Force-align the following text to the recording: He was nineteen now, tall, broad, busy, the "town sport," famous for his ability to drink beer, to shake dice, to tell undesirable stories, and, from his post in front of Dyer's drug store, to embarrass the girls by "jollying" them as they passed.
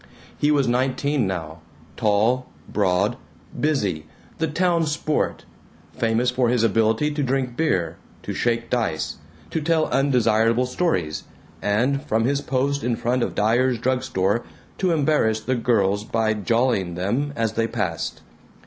He 0.35 0.49
was 0.49 0.67
nineteen 0.67 1.27
now, 1.27 1.59
tall, 1.95 2.47
broad, 2.67 3.17
busy, 3.59 4.07
the 4.39 4.47
"town 4.47 4.87
sport," 4.87 5.45
famous 5.95 6.31
for 6.31 6.49
his 6.49 6.63
ability 6.63 7.11
to 7.11 7.21
drink 7.21 7.55
beer, 7.55 7.97
to 8.23 8.33
shake 8.33 8.71
dice, 8.71 9.17
to 9.51 9.61
tell 9.61 9.85
undesirable 9.89 10.65
stories, 10.65 11.25
and, 11.61 12.01
from 12.01 12.25
his 12.25 12.41
post 12.41 12.83
in 12.83 12.95
front 12.95 13.21
of 13.21 13.35
Dyer's 13.35 13.77
drug 13.77 14.01
store, 14.01 14.43
to 14.79 14.89
embarrass 14.89 15.39
the 15.41 15.53
girls 15.53 16.03
by 16.03 16.33
"jollying" 16.33 16.95
them 16.95 17.31
as 17.35 17.53
they 17.53 17.67
passed. 17.67 18.21